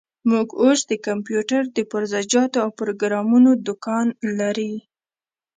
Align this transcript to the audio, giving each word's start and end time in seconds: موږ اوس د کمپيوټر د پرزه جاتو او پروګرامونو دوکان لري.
موږ 0.29 0.47
اوس 0.63 0.79
د 0.91 0.93
کمپيوټر 1.07 1.61
د 1.75 1.77
پرزه 1.91 2.19
جاتو 2.31 2.57
او 2.65 2.69
پروګرامونو 2.79 3.49
دوکان 3.67 4.07
لري. 4.39 4.73